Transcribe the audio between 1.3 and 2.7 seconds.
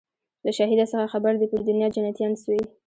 دي پر دنیا جنتیان سوي